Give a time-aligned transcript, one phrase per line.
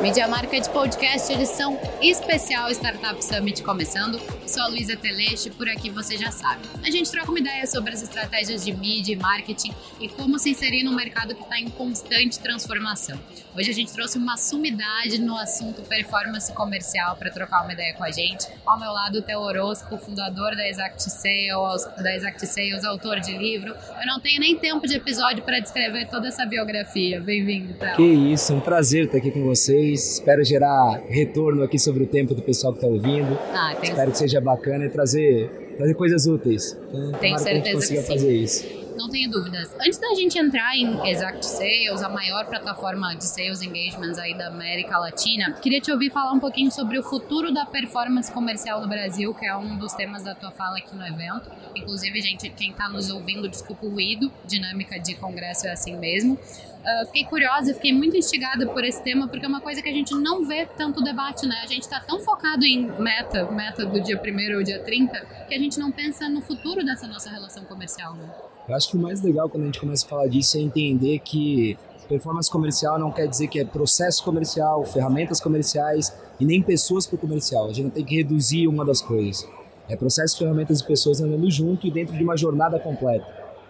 [0.00, 4.18] Media Market Podcast, edição especial Startup Summit começando.
[4.46, 6.62] Sou a Luísa Teleche, por aqui você já sabe.
[6.82, 10.50] A gente troca uma ideia sobre as estratégias de mídia e marketing e como se
[10.50, 13.20] inserir num mercado que está em constante transformação.
[13.54, 18.04] Hoje a gente trouxe uma sumidade no assunto performance comercial para trocar uma ideia com
[18.04, 18.46] a gente.
[18.64, 23.36] Ao meu lado, o Theo Orozco, fundador da Exact Sales, da Exact Sales, autor de
[23.36, 23.74] livro.
[24.00, 27.20] Eu não tenho nem tempo de episódio para descrever toda essa biografia.
[27.20, 27.96] Bem-vindo, Theo.
[27.96, 29.89] Que isso, um prazer estar aqui com vocês.
[29.92, 33.38] Espero gerar retorno aqui sobre o tempo do pessoal que está ouvindo.
[33.52, 33.74] Ah.
[33.82, 36.78] Espero que seja bacana e trazer, trazer coisas úteis.
[36.88, 39.74] Então, tenho certeza que, a gente consiga fazer isso não tenho dúvidas.
[39.80, 44.48] Antes da gente entrar em Exact Sales, a maior plataforma de sales engagements aí da
[44.48, 48.88] América Latina, queria te ouvir falar um pouquinho sobre o futuro da performance comercial no
[48.88, 51.50] Brasil, que é um dos temas da tua fala aqui no evento.
[51.74, 56.38] Inclusive, gente, quem está nos ouvindo, desculpa o ruído, dinâmica de congresso é assim mesmo.
[56.80, 59.92] Uh, fiquei curiosa, fiquei muito instigada por esse tema, porque é uma coisa que a
[59.92, 61.56] gente não vê tanto debate, né?
[61.62, 65.54] A gente está tão focado em meta, meta do dia 1 ou dia 30, que
[65.54, 68.28] a gente não pensa no futuro dessa nossa relação comercial, né?
[68.66, 71.18] Eu acho que o mais legal quando a gente começa a falar disso é entender
[71.18, 71.76] que
[72.08, 77.16] performance comercial não quer dizer que é processo comercial, ferramentas comerciais e nem pessoas para
[77.16, 77.66] o comercial.
[77.66, 79.46] A gente não tem que reduzir uma das coisas.
[79.88, 83.26] É processo, ferramentas e pessoas andando junto e dentro de uma jornada completa.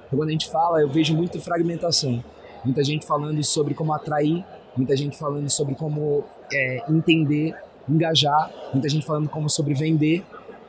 [0.07, 2.23] Então, quando a gente fala, eu vejo muita fragmentação.
[2.65, 4.45] Muita gente falando sobre como atrair,
[4.77, 7.55] muita gente falando sobre como é, entender,
[7.89, 10.25] engajar, muita gente falando como sobre vender.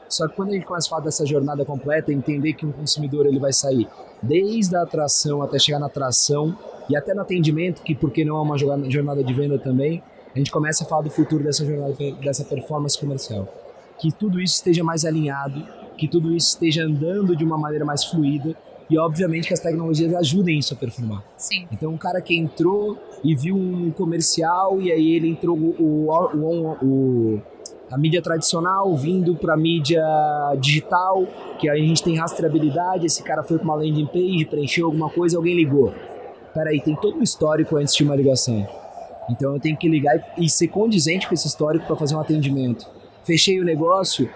[0.07, 3.25] Só que quando a gente começa a falar dessa jornada completa, entender que um consumidor
[3.25, 3.87] ele vai sair
[4.21, 6.57] desde a atração até chegar na atração
[6.89, 10.03] e até no atendimento, que porque não é uma jornada de venda também,
[10.33, 13.47] a gente começa a falar do futuro dessa jornada, dessa performance comercial.
[13.97, 15.65] Que tudo isso esteja mais alinhado,
[15.97, 18.55] que tudo isso esteja andando de uma maneira mais fluida
[18.91, 21.23] e obviamente que as tecnologias ajudem isso a performar.
[21.37, 21.65] Sim.
[21.71, 26.85] Então um cara que entrou e viu um comercial e aí ele entrou o, o,
[26.85, 27.41] o,
[27.89, 30.03] a mídia tradicional vindo para a mídia
[30.59, 31.25] digital,
[31.57, 35.09] que aí a gente tem rastreabilidade, esse cara foi para uma landing page, preencheu alguma
[35.09, 35.93] coisa, alguém ligou.
[36.53, 38.67] Peraí, tem todo um histórico antes de uma ligação.
[39.29, 42.85] Então eu tenho que ligar e ser condizente com esse histórico para fazer um atendimento.
[43.23, 44.29] Fechei o negócio,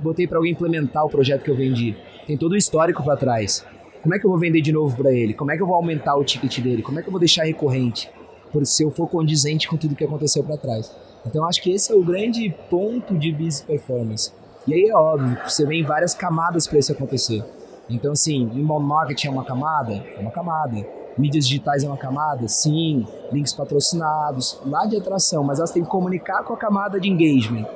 [0.00, 1.96] botei para alguém implementar o projeto que eu vendi.
[2.26, 3.64] Tem todo o histórico para trás.
[4.02, 5.34] Como é que eu vou vender de novo para ele?
[5.34, 6.82] Como é que eu vou aumentar o ticket dele?
[6.82, 8.10] Como é que eu vou deixar recorrente?
[8.52, 10.90] Por se eu for condizente com tudo que aconteceu para trás.
[11.26, 14.32] Então acho que esse é o grande ponto de business performance.
[14.66, 17.44] E aí é óbvio, você vê em várias camadas para isso acontecer.
[17.90, 19.94] Então assim, inbound marketing é uma camada?
[20.16, 20.86] É uma camada.
[21.18, 22.46] Mídias digitais é uma camada?
[22.46, 23.06] Sim.
[23.32, 27.66] Links patrocinados, lá de atração, mas elas têm que comunicar com a camada de engagement,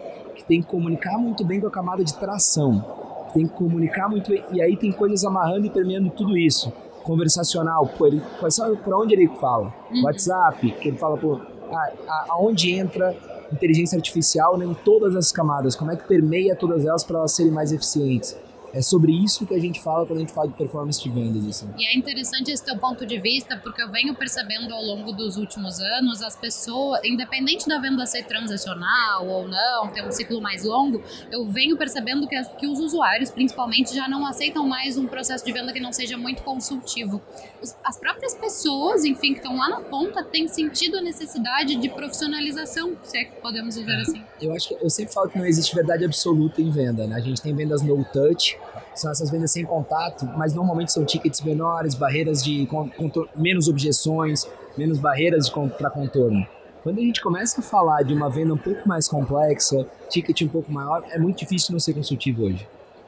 [0.42, 2.84] que tem que comunicar muito bem com a camada de tração,
[3.28, 6.72] que tem que comunicar muito bem, e aí tem coisas amarrando e permeando tudo isso.
[7.02, 8.22] Conversacional, pô, ele,
[8.84, 9.74] para onde ele fala?
[9.90, 10.04] Uhum.
[10.04, 11.40] WhatsApp, que ele fala, pô,
[12.28, 13.16] aonde entra
[13.52, 17.32] inteligência artificial né, em todas as camadas, como é que permeia todas elas para elas
[17.32, 18.36] serem mais eficientes.
[18.72, 21.46] É sobre isso que a gente fala quando a gente fala de performance de vendas.
[21.46, 21.68] Assim.
[21.78, 25.36] E é interessante esse teu ponto de vista, porque eu venho percebendo ao longo dos
[25.36, 30.64] últimos anos, as pessoas, independente da venda ser transacional ou não, ter um ciclo mais
[30.64, 35.44] longo, eu venho percebendo que, que os usuários, principalmente, já não aceitam mais um processo
[35.44, 37.20] de venda que não seja muito consultivo.
[37.84, 42.96] As próprias pessoas, enfim, que estão lá na ponta, têm sentido a necessidade de profissionalização,
[43.02, 44.22] se é que podemos dizer assim.
[44.40, 47.16] Eu acho que eu sempre falo que não existe verdade absoluta em venda, né?
[47.16, 48.58] A gente tem vendas no touch,
[48.94, 52.68] são essas vendas sem contato, mas normalmente são tickets menores, barreiras de
[53.36, 54.46] menos objeções,
[54.76, 56.46] menos barreiras para contorno.
[56.82, 60.48] Quando a gente começa a falar de uma venda um pouco mais complexa, ticket um
[60.48, 62.66] pouco maior, é muito difícil não ser consultivo hoje.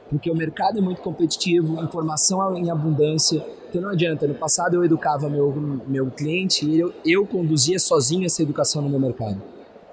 [0.09, 4.28] Porque o mercado é muito competitivo, informação é em abundância, então não adianta.
[4.28, 8.88] No passado eu educava meu, meu cliente e eu, eu conduzia sozinho essa educação no
[8.88, 9.43] meu mercado.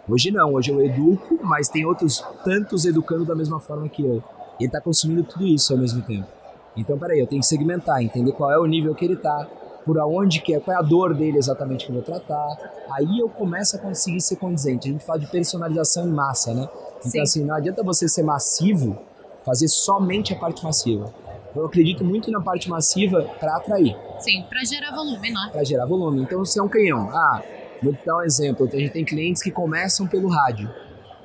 [0.08, 4.24] Hoje não, hoje eu educo, mas tem outros tantos educando da mesma forma que eu
[4.62, 6.28] ele está consumindo tudo isso ao mesmo tempo.
[6.76, 9.48] Então, peraí, eu tenho que segmentar, entender qual é o nível que ele está,
[9.86, 12.58] por aonde que é, qual é a dor dele exatamente que eu vou tratar.
[12.92, 14.88] Aí eu começo a conseguir ser condizente.
[14.88, 16.70] A gente fala de personalização em massa, né?
[17.00, 17.22] Então, Sim.
[17.22, 18.98] assim, não adianta você ser massivo,
[19.44, 21.14] fazer somente a parte massiva.
[21.56, 23.98] Eu acredito muito na parte massiva para atrair.
[24.20, 25.50] Sim, para gerar volume, né?
[25.52, 26.22] Para gerar volume.
[26.22, 27.10] Então, você é um canhão.
[27.12, 27.42] Ah,
[27.84, 28.70] vou te dar um exemplo.
[28.72, 30.70] A gente tem clientes que começam pelo rádio.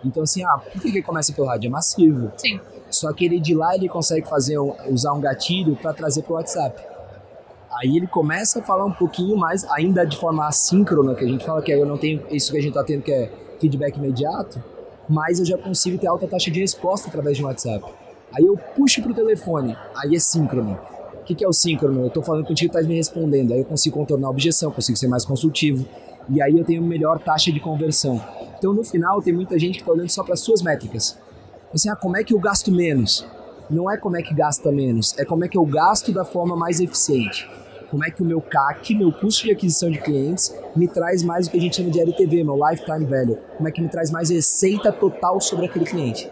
[0.05, 1.69] Então, assim, ah, por que, que começa pelo rádio?
[1.69, 2.32] É massivo.
[2.37, 2.58] Sim.
[3.00, 4.58] Só que ele de lá ele consegue fazer
[4.90, 6.82] usar um gatilho para trazer para o WhatsApp.
[7.78, 11.44] Aí ele começa a falar um pouquinho mais, ainda de forma assíncrona, que a gente
[11.44, 14.62] fala que eu não tenho isso que a gente está tendo, que é feedback imediato,
[15.08, 17.84] mas eu já consigo ter alta taxa de resposta através de um WhatsApp.
[18.32, 20.78] Aí eu puxo para o telefone, aí é síncrono.
[21.20, 22.00] O que, que é o síncrono?
[22.02, 23.52] Eu estou falando contigo e está me respondendo.
[23.52, 25.87] Aí eu consigo contornar a objeção, consigo ser mais consultivo.
[26.28, 28.20] E aí eu tenho melhor taxa de conversão.
[28.56, 31.19] Então, no final, tem muita gente que está olhando só para suas métricas.
[31.72, 33.26] Assim, ah, como é que eu gasto menos?
[33.68, 36.56] Não é como é que gasta menos, é como é que eu gasto da forma
[36.56, 37.48] mais eficiente.
[37.90, 41.46] Como é que o meu CAC, meu custo de aquisição de clientes, me traz mais
[41.46, 43.38] o que a gente chama de LTV, meu Lifetime Value.
[43.56, 46.28] Como é que me traz mais receita total sobre aquele cliente.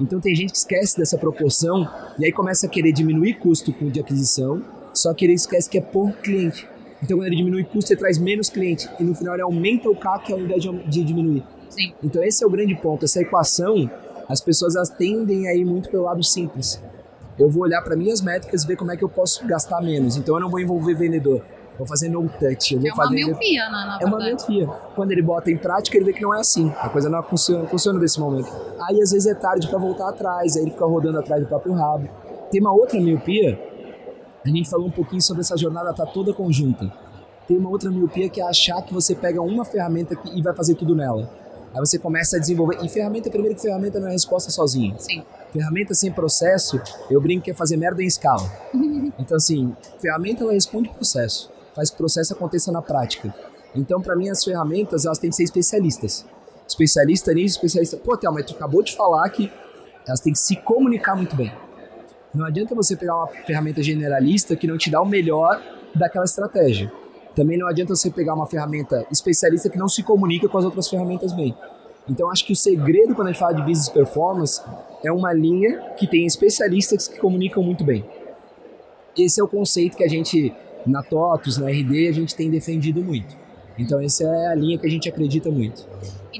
[0.00, 1.88] Então tem gente que esquece dessa proporção
[2.18, 5.80] e aí começa a querer diminuir custo de aquisição, só que ele esquece que é
[5.80, 6.66] por cliente.
[7.02, 9.96] Então quando ele diminui custo, ele traz menos cliente e no final ele aumenta o
[9.96, 11.44] CAC ao invés de diminuir.
[11.68, 11.92] Sim.
[12.02, 13.90] Então esse é o grande ponto, essa equação,
[14.28, 16.82] as pessoas elas tendem a ir muito pelo lado simples.
[17.38, 20.16] Eu vou olhar para minhas métricas e ver como é que eu posso gastar menos.
[20.16, 21.42] Então eu não vou envolver vendedor.
[21.78, 22.74] Vou fazer no touch.
[22.74, 23.14] Eu vou é uma fazer...
[23.14, 24.66] miopia, né, na É uma miopia.
[24.94, 26.70] Quando ele bota em prática, ele vê que não é assim.
[26.78, 28.48] A coisa não funciona, funciona desse momento.
[28.82, 31.72] Aí às vezes é tarde para voltar atrás, aí ele fica rodando atrás do próprio
[31.72, 32.08] rabo.
[32.50, 33.58] Tem uma outra miopia,
[34.44, 36.92] a gente falou um pouquinho sobre essa jornada tá toda conjunta.
[37.48, 40.74] Tem uma outra miopia que é achar que você pega uma ferramenta e vai fazer
[40.74, 41.28] tudo nela.
[41.74, 42.78] Aí você começa a desenvolver.
[42.82, 44.94] E ferramenta, primeiro que ferramenta não é resposta sozinha.
[44.98, 45.22] Sim.
[45.52, 46.80] Ferramenta sem processo,
[47.10, 48.50] eu brinco que é fazer merda em escala.
[49.18, 53.32] Então, assim, ferramenta ela responde processo, faz que o processo aconteça na prática.
[53.74, 56.24] Então, para mim, as ferramentas elas têm que ser especialistas.
[56.66, 57.98] Especialista nisso, especialista.
[57.98, 59.52] Pô, Théo, mas tu acabou de falar que
[60.06, 61.52] elas têm que se comunicar muito bem.
[62.34, 65.62] Não adianta você pegar uma ferramenta generalista que não te dá o melhor
[65.94, 66.90] daquela estratégia.
[67.34, 70.88] Também não adianta você pegar uma ferramenta especialista que não se comunica com as outras
[70.88, 71.56] ferramentas bem.
[72.08, 74.60] Então acho que o segredo quando a gente fala de business performance
[75.04, 78.04] é uma linha que tem especialistas que comunicam muito bem.
[79.16, 80.52] Esse é o conceito que a gente
[80.86, 83.36] na TOTUS, na RD, a gente tem defendido muito.
[83.78, 85.86] Então essa é a linha que a gente acredita muito.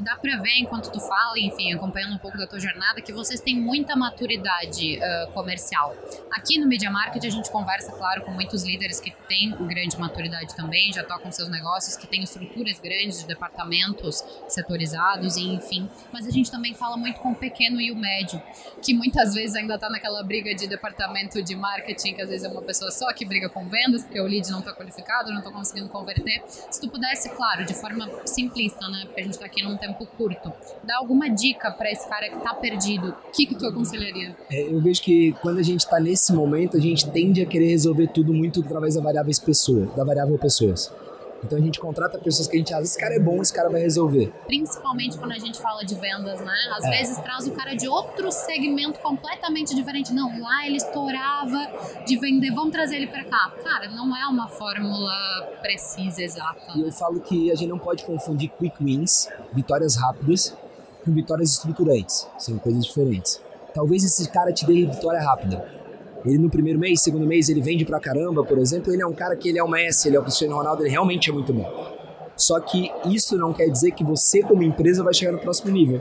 [0.02, 3.40] Dá pra ver, enquanto tu fala, enfim, acompanhando um pouco da tua jornada, que vocês
[3.40, 5.94] têm muita maturidade uh, comercial.
[6.32, 10.56] Aqui no Media Market a gente conversa, claro, com muitos líderes que têm grande maturidade
[10.56, 15.88] também, já tocam seus negócios, que têm estruturas grandes de departamentos setorizados, e enfim.
[16.12, 18.42] Mas a gente também fala muito com o pequeno e o médio,
[18.82, 22.48] que muitas vezes ainda tá naquela briga de departamento de marketing, que às vezes é
[22.48, 25.52] uma pessoa só que briga com vendas, porque o lead não tá qualificado, não tá
[25.52, 26.42] conseguindo converter.
[26.48, 30.06] Se tu pudesse, claro, de forma simplista, né, porque a gente tá aqui num tempo
[30.16, 30.52] curto,
[30.82, 34.34] dá alguma dica para esse cara que tá perdido, o que que tu aconselharia?
[34.50, 37.68] É, eu vejo que quando a gente está nesse momento, a gente tende a querer
[37.68, 40.92] resolver tudo muito através da variável pessoa, da variável pessoas.
[41.44, 43.68] Então a gente contrata pessoas que a gente acha, esse cara é bom, esse cara
[43.68, 44.32] vai resolver.
[44.46, 46.54] Principalmente quando a gente fala de vendas, né?
[46.76, 46.90] Às é.
[46.90, 50.12] vezes traz o cara de outro segmento completamente diferente.
[50.12, 53.52] Não, lá ele estourava de vender, vamos trazer ele para cá.
[53.62, 55.12] Cara, não é uma fórmula
[55.60, 56.72] precisa, exata.
[56.76, 60.56] E eu falo que a gente não pode confundir quick wins, vitórias rápidas,
[61.04, 62.28] com vitórias estruturantes.
[62.38, 63.40] São coisas diferentes.
[63.74, 65.81] Talvez esse cara te dê vitória rápida
[66.24, 69.12] ele no primeiro mês, segundo mês, ele vende pra caramba, por exemplo, ele é um
[69.12, 71.52] cara que ele é o Messi, ele é o Cristiano Ronaldo, ele realmente é muito
[71.52, 71.68] bom.
[72.36, 76.00] Só que isso não quer dizer que você, como empresa, vai chegar no próximo nível.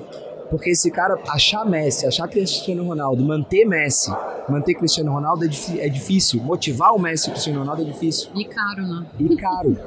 [0.50, 4.12] Porque esse cara achar Messi, achar Cristiano Ronaldo, manter Messi,
[4.50, 5.48] manter Cristiano Ronaldo é,
[5.86, 6.42] é difícil.
[6.42, 8.30] Motivar o Messi e o Cristiano Ronaldo é difícil.
[8.36, 9.06] E caro, né?
[9.20, 9.78] E caro.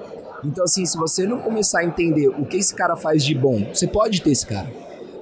[0.43, 3.67] Então, assim, se você não começar a entender o que esse cara faz de bom,
[3.73, 4.71] você pode ter esse cara.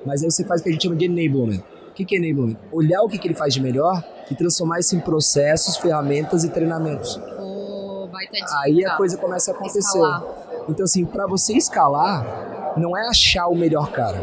[0.06, 1.62] Mas aí você faz o que a gente chama de enablement.
[1.93, 2.56] O que, é enablement?
[2.73, 6.49] Olhar o que, que ele faz de melhor e transformar isso em processos, ferramentas e
[6.49, 7.21] treinamentos.
[7.39, 9.81] Oh, vai ter Aí a coisa começa a acontecer.
[9.81, 10.25] Escalar.
[10.71, 14.19] Então, assim, para você escalar, não é achar o melhor cara.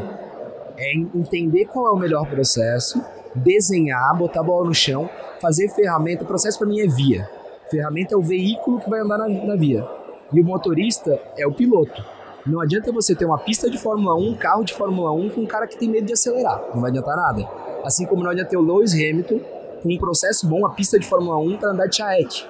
[0.77, 2.99] É entender qual é o melhor processo,
[3.35, 5.07] desenhar, botar a bola no chão,
[5.39, 6.23] fazer ferramenta.
[6.23, 7.29] O processo para mim é via.
[7.69, 9.85] Ferramenta é o veículo que vai andar na, na via.
[10.33, 12.03] E o motorista é o piloto.
[12.49, 15.41] Não adianta você ter uma pista de Fórmula 1, um carro de Fórmula 1 com
[15.41, 16.59] um cara que tem medo de acelerar.
[16.73, 17.47] Não vai adiantar nada.
[17.83, 19.39] Assim como não adianta ter o Lewis Hamilton
[19.83, 22.49] com um processo bom, a pista de Fórmula 1 para andar de charrete.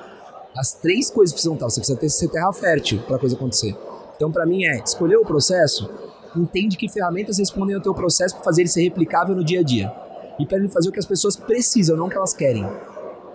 [0.58, 1.70] As três coisas precisam estar.
[1.70, 3.76] Você precisa ter ser terra fértil para a coisa acontecer.
[4.16, 5.90] Então, para mim, é escolher o processo,
[6.36, 9.64] entende que ferramentas respondem ao teu processo para fazer ele ser replicável no dia a
[9.64, 9.94] dia.
[10.40, 12.66] E para ele fazer o que as pessoas precisam, não o que elas querem.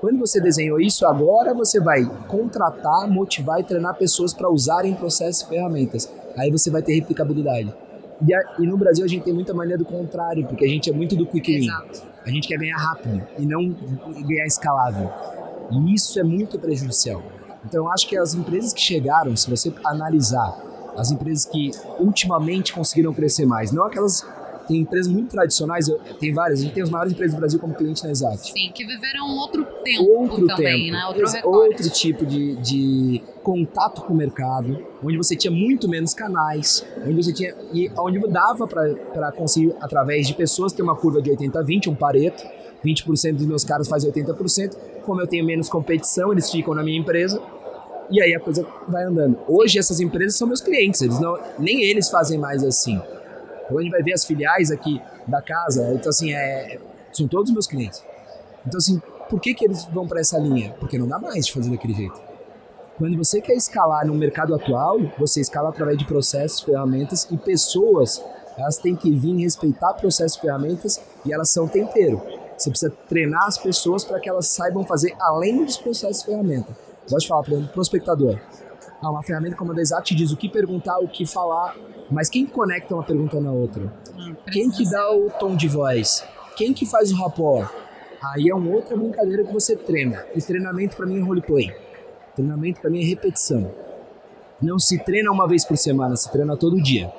[0.04, 5.40] Quando você desenhou isso, agora você vai contratar, motivar e treinar pessoas para usarem processos
[5.40, 6.12] e ferramentas.
[6.36, 7.74] Aí você vai ter replicabilidade.
[8.20, 10.90] E, a, e, no Brasil a gente tem muita mania do contrário, porque a gente
[10.90, 11.70] é muito do quick win.
[12.22, 13.74] A gente quer ganhar rápido e não
[14.28, 15.10] ganhar escalável.
[15.70, 17.22] E isso é muito prejudicial.
[17.64, 20.54] Então eu acho que as empresas que chegaram, se você analisar
[20.98, 24.22] as empresas que ultimamente conseguiram crescer mais, não aquelas
[24.66, 27.74] tem empresas muito tradicionais, tem várias, a gente tem as maiores empresas do Brasil como
[27.74, 28.52] cliente na Exact.
[28.52, 31.06] Sim, que viveram outro tempo outro também, tempo, né?
[31.06, 36.84] Outro, outro tipo de, de contato com o mercado, onde você tinha muito menos canais,
[37.04, 41.30] onde você tinha e onde dava para conseguir através de pessoas ter uma curva de
[41.30, 42.44] 80 a 20, um pareto,
[42.84, 46.98] 20% dos meus caras faz 80%, como eu tenho menos competição, eles ficam na minha
[46.98, 47.40] empresa.
[48.10, 49.38] E aí a coisa vai andando.
[49.48, 53.00] Hoje essas empresas são meus clientes, eles não, nem eles fazem mais assim.
[53.74, 56.78] Então a gente vai ver as filiais aqui da casa, então assim, é,
[57.12, 58.04] são todos meus clientes.
[58.64, 60.72] Então assim, por que, que eles vão para essa linha?
[60.78, 62.20] Porque não dá mais de fazer daquele jeito.
[62.96, 68.22] Quando você quer escalar no mercado atual, você escala através de processos, ferramentas e pessoas.
[68.56, 72.22] Elas têm que vir respeitar processos ferramentas e elas são tempero.
[72.56, 76.76] Você precisa treinar as pessoas para que elas saibam fazer além dos processos e ferramentas.
[77.10, 78.38] Gosto falar para o prospectador.
[79.04, 81.76] Ah, uma ferramenta como a te diz o que perguntar, o que falar,
[82.10, 83.92] mas quem conecta uma pergunta na outra?
[84.16, 86.26] Hum, quem que dá o tom de voz?
[86.56, 87.70] Quem que faz o rapport?
[88.32, 90.24] Aí é uma outra brincadeira que você treina.
[90.34, 91.74] E treinamento para mim é roleplay.
[92.34, 93.70] Treinamento para mim é repetição.
[94.62, 97.12] Não se treina uma vez por semana, se treina todo dia.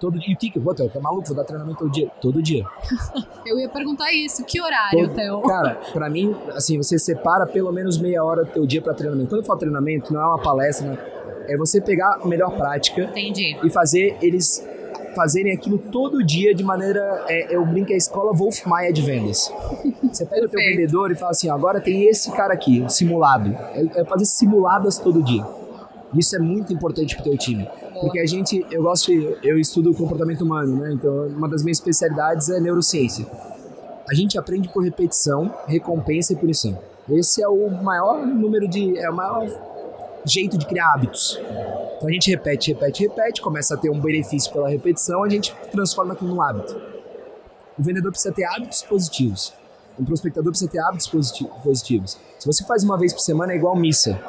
[0.00, 0.30] Todo dia.
[0.30, 0.60] E o que que.
[0.60, 1.26] Pô, tá maluco?
[1.26, 2.10] Vou dar treinamento todo dia?
[2.20, 2.64] Todo dia.
[3.44, 4.44] Eu ia perguntar isso.
[4.44, 5.14] Que horário, todo...
[5.14, 5.40] Theo?
[5.42, 9.28] Cara, pra mim, assim, você separa pelo menos meia hora do teu dia pra treinamento.
[9.28, 10.98] Quando eu falo treinamento, não é uma palestra, não.
[11.48, 13.58] é você pegar a melhor prática Entendi.
[13.62, 14.64] e fazer eles
[15.14, 17.24] fazerem aquilo todo dia de maneira.
[17.28, 19.52] É, eu brinco é a escola Wolf Maia de vendas.
[20.02, 23.50] Você pega o teu vendedor e fala assim: agora tem esse cara aqui, simulado.
[23.74, 25.44] É, é fazer simuladas todo dia.
[26.14, 27.68] Isso é muito importante pro teu time.
[28.00, 30.92] Porque a gente, eu gosto, eu estudo o comportamento humano, né?
[30.92, 33.26] Então, uma das minhas especialidades é neurociência.
[34.08, 36.78] A gente aprende por repetição, recompensa e punição.
[37.10, 39.46] Esse é o maior número de, é o maior
[40.24, 41.38] jeito de criar hábitos.
[41.96, 45.54] Então a gente repete, repete, repete, começa a ter um benefício pela repetição, a gente
[45.70, 46.80] transforma aquilo num hábito.
[47.78, 49.52] O vendedor precisa ter hábitos positivos.
[49.98, 52.18] O prospectador precisa ter hábitos positivos.
[52.38, 54.20] Se você faz uma vez por semana, é igual missa.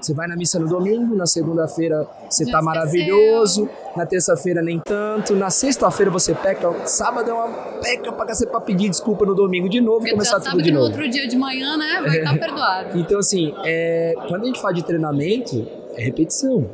[0.00, 4.78] Você vai na missa no domingo, na segunda-feira você Já tá maravilhoso, na terça-feira nem
[4.78, 7.48] tanto, na sexta-feira você peca, sábado é uma
[7.80, 10.84] peca pra cacete pra pedir desculpa no domingo de novo e começar tudo de novo.
[10.84, 12.98] no outro dia de manhã, né, vai estar tá perdoado.
[12.98, 16.66] Então assim, é, quando a gente fala de treinamento, é repetição.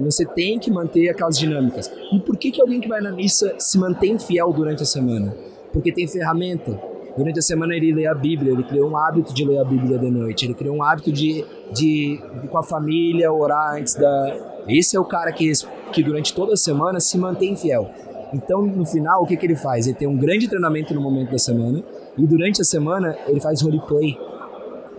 [0.00, 1.90] Você tem que manter aquelas dinâmicas.
[2.12, 5.34] E por que, que alguém que vai na missa se mantém fiel durante a semana?
[5.72, 6.78] Porque tem ferramenta
[7.16, 9.98] Durante a semana ele lê a Bíblia, ele criou um hábito de ler a Bíblia
[9.98, 14.62] de noite, ele criou um hábito de, de, de com a família orar antes da.
[14.66, 15.52] Esse é o cara que,
[15.92, 17.88] que durante toda a semana se mantém fiel.
[18.32, 19.86] Então, no final, o que, que ele faz?
[19.86, 21.84] Ele tem um grande treinamento no momento da semana
[22.18, 24.18] e durante a semana ele faz roleplay.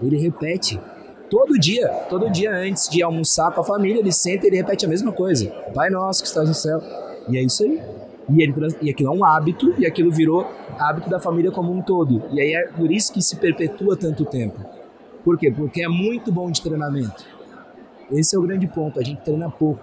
[0.01, 0.79] Ele repete.
[1.29, 4.86] Todo dia, todo dia antes de almoçar com a família, ele senta e ele repete
[4.86, 5.50] a mesma coisa.
[5.74, 6.79] Pai nosso que estás no céu.
[7.27, 7.81] E é isso aí.
[8.29, 10.48] E, ele, e aquilo é um hábito, e aquilo virou
[10.79, 12.24] hábito da família como um todo.
[12.32, 14.60] E aí é por isso que se perpetua tanto tempo.
[15.24, 15.51] Por quê?
[15.51, 17.24] Porque é muito bom de treinamento.
[18.12, 19.82] Esse é o grande ponto, a gente treina pouco.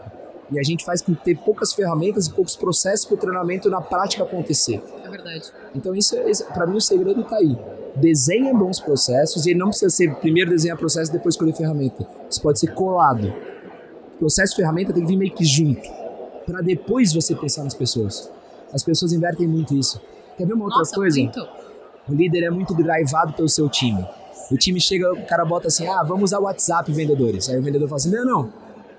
[0.51, 3.81] E a gente faz com ter poucas ferramentas e poucos processos para o treinamento na
[3.81, 4.83] prática acontecer.
[5.03, 5.51] É verdade.
[5.75, 7.57] Então, isso, isso para mim, o segredo está aí.
[7.97, 12.07] Desenha bons processos e ele não precisa ser primeiro desenhar processo e depois escolher ferramenta.
[12.29, 13.33] Isso pode ser colado.
[14.19, 16.02] Processo e ferramenta tem que vir meio que junto
[16.47, 18.31] para depois você pensar nas pessoas.
[18.73, 20.01] As pessoas invertem muito isso.
[20.37, 21.19] Quer ver uma outra Nossa, coisa?
[21.21, 21.49] Muito.
[22.09, 24.05] O líder é muito drivado pelo seu time.
[24.51, 27.49] O time chega, o cara bota assim: ah, vamos usar o WhatsApp, vendedores.
[27.49, 28.53] Aí o vendedor fala assim: não, não,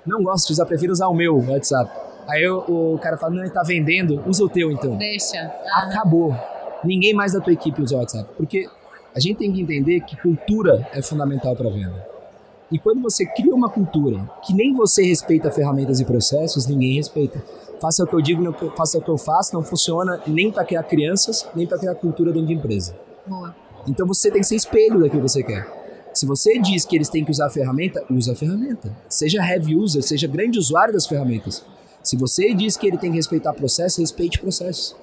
[0.06, 1.92] não gosto de usar, prefiro usar o meu WhatsApp.
[2.28, 4.96] Aí o, o cara fala: não, ele tá vendendo, usa o teu então.
[4.98, 5.40] Deixa.
[5.76, 6.36] Acabou.
[6.84, 8.30] Ninguém mais da tua equipe usa o WhatsApp.
[8.38, 8.68] Porque
[9.16, 12.13] a gente tem que entender que cultura é fundamental para venda.
[12.72, 17.44] E quando você cria uma cultura que nem você respeita ferramentas e processos, ninguém respeita.
[17.80, 20.64] Faça o que eu digo, não, faça o que eu faço, não funciona nem para
[20.64, 22.96] criar crianças, nem para criar cultura dentro de empresa.
[23.28, 23.56] Boa.
[23.88, 25.68] Então você tem que ser espelho daquilo que você quer.
[26.14, 28.96] Se você diz que eles têm que usar a ferramenta, usa a ferramenta.
[29.10, 31.66] Seja heavy user, seja grande usuário das ferramentas.
[32.04, 34.96] Se você diz que ele tem que respeitar processo, respeite processo.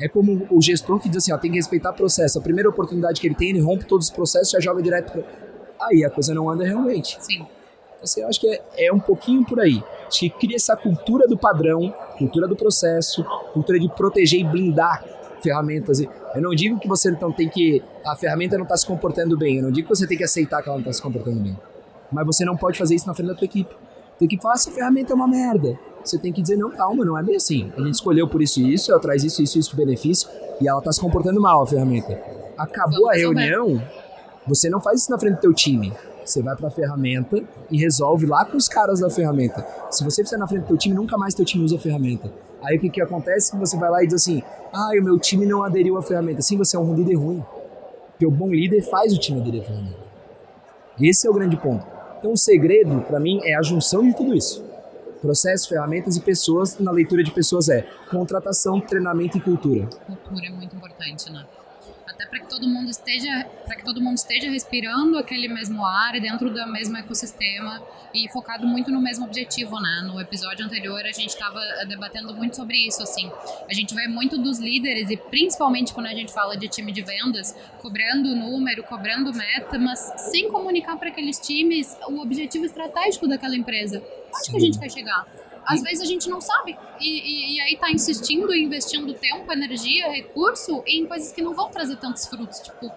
[0.00, 2.38] É como o gestor que diz assim, ó, tem que respeitar processo.
[2.38, 5.12] A primeira oportunidade que ele tem, ele rompe todos os processos e já joga direto
[5.12, 5.22] para
[5.80, 7.16] aí a coisa não anda realmente.
[7.20, 7.46] Sim.
[8.02, 9.82] Assim, eu acho que é, é um pouquinho por aí.
[10.06, 15.04] Acho que cria essa cultura do padrão, cultura do processo, cultura de proteger e blindar
[15.42, 16.00] ferramentas.
[16.00, 17.82] Eu não digo que você então tem que.
[18.04, 19.56] A ferramenta não está se comportando bem.
[19.56, 21.58] Eu não digo que você tem que aceitar que ela não está se comportando bem.
[22.10, 23.74] Mas você não pode fazer isso na frente da tua equipe.
[24.18, 25.78] Tem que falar, essa ferramenta é uma merda.
[26.04, 27.70] Você tem que dizer, não, calma, não é bem assim.
[27.76, 30.28] A gente escolheu por isso e isso, ela traz isso, isso, isso de benefício,
[30.60, 32.18] e ela está se comportando mal, a ferramenta.
[32.56, 33.82] Acabou Vamos a reunião,
[34.48, 35.92] você não faz isso na frente do teu time.
[36.24, 39.66] Você vai para a ferramenta e resolve lá com os caras da ferramenta.
[39.90, 42.32] Se você fizer na frente do teu time, nunca mais teu time usa a ferramenta.
[42.62, 43.56] Aí o que, que acontece?
[43.56, 46.42] Você vai lá e diz assim: ah, o meu time não aderiu à ferramenta.
[46.42, 47.44] Sim, você é um líder ruim.
[48.10, 50.08] Porque o bom líder faz o time aderir à ferramenta.
[51.00, 51.86] Esse é o grande ponto.
[52.18, 54.64] Então o segredo, para mim, é a junção de tudo isso.
[55.20, 59.86] Processos, ferramentas e pessoas, na leitura de pessoas é contratação, treinamento e cultura.
[60.06, 61.44] Cultura é muito importante, né?
[62.06, 66.18] Até para que todo mundo esteja para que todo mundo esteja respirando aquele mesmo ar
[66.20, 67.82] dentro do mesmo ecossistema
[68.14, 70.02] e focado muito no mesmo objetivo, né?
[70.04, 73.30] No episódio anterior a gente estava debatendo muito sobre isso, assim.
[73.68, 77.02] A gente vê muito dos líderes e principalmente quando a gente fala de time de
[77.02, 83.56] vendas, cobrando número, cobrando meta, mas sem comunicar para aqueles times o objetivo estratégico daquela
[83.56, 84.02] empresa.
[84.34, 84.50] Onde Sim.
[84.50, 85.26] que a gente quer chegar?
[85.68, 86.76] Às vezes a gente não sabe.
[86.98, 91.54] E, e, e aí tá insistindo e investindo tempo, energia, recurso em coisas que não
[91.54, 92.58] vão trazer tantos frutos.
[92.60, 92.90] Tipo,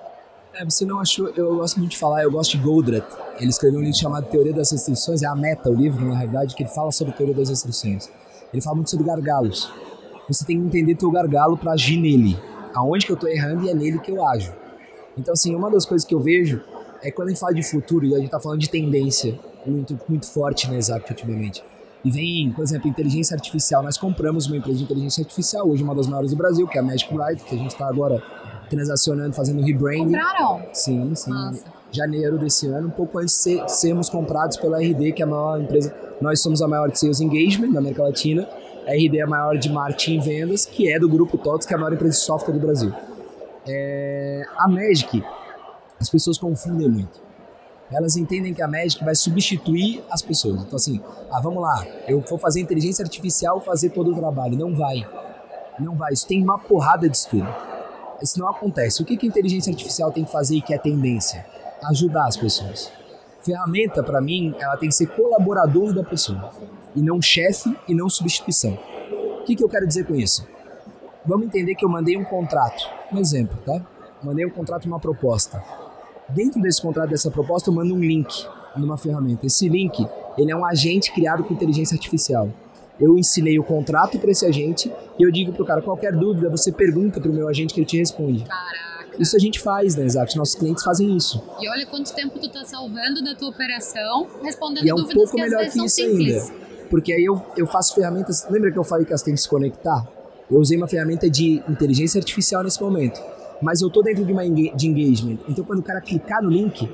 [0.54, 1.30] é, você não achou.
[1.30, 3.06] Eu gosto muito de falar, eu gosto de Goldratt.
[3.40, 6.56] Ele escreveu um livro chamado Teoria das Restrições, é a meta, o livro, na realidade,
[6.56, 8.10] que ele fala sobre teoria das restrições.
[8.51, 9.72] Ele fala muito sobre gargalos.
[10.28, 12.38] Você tem que entender teu gargalo para agir nele.
[12.74, 14.54] Aonde que eu tô errando e é nele que eu ajo.
[15.18, 16.62] Então, assim, uma das coisas que eu vejo
[17.01, 20.00] é quando a gente fala de futuro e a gente tá falando de tendência muito,
[20.08, 21.63] muito forte na Exact ultimamente.
[22.03, 23.84] E vem, por exemplo, inteligência artificial.
[23.84, 26.81] Nós compramos uma empresa de inteligência artificial, hoje uma das maiores do Brasil, que é
[26.81, 28.22] a Magic Write, que a gente está agora
[28.70, 30.05] transacionando, fazendo rebranding.
[30.05, 30.62] Compraram?
[30.74, 31.29] Sim, sim.
[31.29, 31.63] Nossa.
[31.91, 35.27] Janeiro desse ano, um pouco antes de ser, sermos comprados pela RD, que é a
[35.27, 35.93] maior empresa.
[36.22, 38.48] Nós somos a maior de sales engagement da América Latina.
[38.88, 41.74] A RD é a maior de marketing e vendas, que é do grupo TOTS, que
[41.74, 42.91] é a maior empresa de software do Brasil.
[43.67, 45.24] É, a Magic,
[46.00, 47.30] as pessoas confundem muito
[47.91, 50.62] elas entendem que a Magic vai substituir as pessoas.
[50.62, 54.57] Então, assim, ah, vamos lá, eu vou fazer inteligência artificial fazer todo o trabalho.
[54.57, 55.05] Não vai.
[55.77, 56.13] Não vai.
[56.13, 57.48] Isso tem uma porrada de estudo.
[58.21, 59.01] Isso não acontece.
[59.01, 61.45] O que, que a inteligência artificial tem que fazer e que é tendência?
[61.89, 62.91] Ajudar as pessoas.
[63.41, 66.51] Ferramenta, para mim, ela tem que ser colaborador da pessoa.
[66.95, 68.77] E não chefe e não substituição.
[69.39, 70.48] O que, que eu quero dizer com isso?
[71.25, 72.88] Vamos entender que eu mandei um contrato.
[73.12, 73.83] Um exemplo, tá?
[74.24, 75.80] Mandei um contrato, uma proposta
[76.33, 78.45] Dentro desse contrato, dessa proposta, eu mando um link
[78.75, 79.45] numa ferramenta.
[79.45, 80.05] Esse link,
[80.38, 82.50] ele é um agente criado com inteligência artificial.
[83.00, 86.71] Eu ensinei o contrato para esse agente e eu digo pro cara, qualquer dúvida, você
[86.71, 88.43] pergunta pro meu agente que ele te responde.
[88.43, 88.91] Caraca.
[89.19, 90.38] Isso a gente faz, né, Exato?
[90.38, 91.43] Nossos clientes fazem isso.
[91.59, 95.15] E olha quanto tempo tu tá salvando da tua operação, respondendo e é um dúvidas
[95.15, 96.45] pouco melhor que isso ainda.
[96.89, 98.47] Porque aí eu, eu faço ferramentas.
[98.50, 100.07] Lembra que eu falei que elas têm que se conectar?
[100.50, 103.21] Eu usei uma ferramenta de inteligência artificial nesse momento
[103.62, 105.38] mas eu tô dentro de uma de engagement.
[105.48, 106.90] Então quando o cara clicar no link,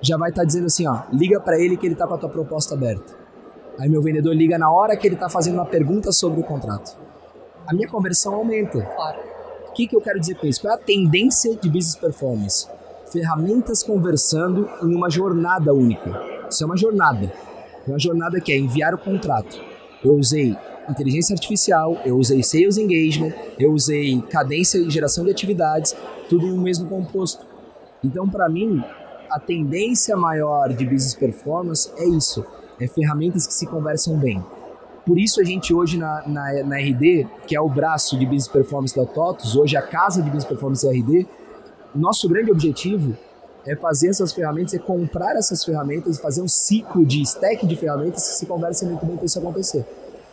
[0.00, 2.18] já vai estar tá dizendo assim, ó, liga para ele que ele tá com a
[2.18, 3.14] tua proposta aberta.
[3.78, 6.96] Aí meu vendedor liga na hora que ele tá fazendo uma pergunta sobre o contrato.
[7.66, 8.82] A minha conversão aumenta.
[8.82, 9.18] Claro.
[9.68, 10.60] O que, que eu quero dizer com isso?
[10.60, 12.68] Qual é a tendência de business performance?
[13.10, 16.10] Ferramentas conversando em uma jornada única.
[16.50, 17.32] Isso é uma jornada.
[17.86, 19.58] Uma jornada que é enviar o contrato.
[20.04, 20.56] Eu usei
[20.88, 25.96] inteligência artificial, eu usei sales engagement, eu usei cadência e geração de atividades,
[26.32, 27.44] tudo em um mesmo composto.
[28.02, 28.82] Então, para mim,
[29.30, 32.42] a tendência maior de business performance é isso,
[32.80, 34.42] é ferramentas que se conversam bem.
[35.04, 38.48] Por isso a gente hoje na, na, na RD, que é o braço de business
[38.48, 41.26] performance da TOTUS, hoje a casa de business performance da RD,
[41.94, 43.14] nosso grande objetivo
[43.66, 48.26] é fazer essas ferramentas, é comprar essas ferramentas, fazer um ciclo de stack de ferramentas
[48.26, 49.84] que se conversem muito bem para isso acontecer.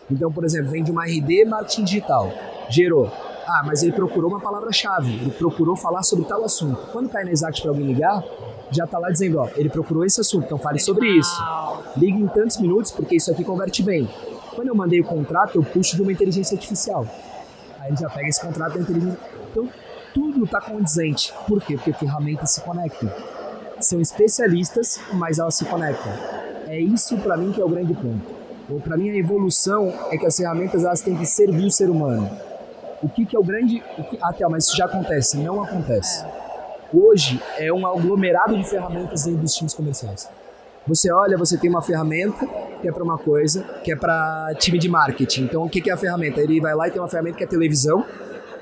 [0.10, 2.32] Então, por exemplo, vem de uma RD marketing digital,
[2.70, 3.12] gerou.
[3.52, 6.80] Ah, mas ele procurou uma palavra-chave, ele procurou falar sobre tal assunto.
[6.92, 8.24] Quando cai na Exact para alguém ligar,
[8.70, 11.36] já está lá dizendo, ó, ele procurou esse assunto, então fale sobre isso.
[11.98, 14.08] Ligue em tantos minutos porque isso aqui converte bem.
[14.54, 17.08] Quando eu mandei o contrato, eu puxo de uma inteligência artificial.
[17.80, 19.20] Aí ele já pega esse contrato da inteligência.
[19.50, 19.68] Então,
[20.14, 21.34] tudo está condizente.
[21.48, 21.76] Por quê?
[21.76, 23.10] Porque ferramentas se conectam.
[23.80, 26.12] São especialistas, mas elas se conectam.
[26.68, 28.82] É isso para mim que é o grande ponto.
[28.84, 32.30] Para mim, a evolução é que as ferramentas elas têm que servir o ser humano.
[33.02, 33.84] O que, que é o grande.
[33.98, 35.38] O que, ah, mas isso já acontece?
[35.38, 36.26] Não acontece.
[36.94, 40.30] Hoje é um aglomerado de ferramentas dentro dos times comerciais.
[40.88, 42.48] Você olha, você tem uma ferramenta
[42.82, 45.44] que é para uma coisa, que é para time de marketing.
[45.44, 46.42] Então, o que, que é a ferramenta?
[46.42, 48.04] Ele vai lá e tem uma ferramenta que é televisão,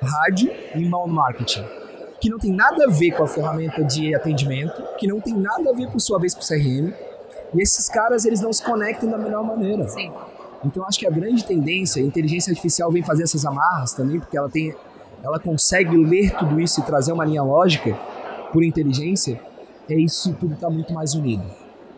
[0.02, 1.66] rádio e inbound marketing.
[2.20, 5.70] Que não tem nada a ver com a ferramenta de atendimento, que não tem nada
[5.70, 6.94] a ver, por sua vez, com o CRM,
[7.54, 9.88] e esses caras, eles não se conectam da melhor maneira.
[9.88, 10.12] Sim.
[10.68, 14.38] Então acho que a grande tendência, a inteligência artificial vem fazer essas amarras também, porque
[14.38, 14.76] ela tem
[15.24, 17.98] ela consegue ler tudo isso e trazer uma linha lógica
[18.54, 19.42] por inteligência,
[19.90, 21.44] é isso tudo está muito mais unido.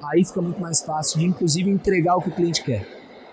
[0.03, 2.87] Aí fica muito mais fácil de inclusive entregar o que o cliente quer.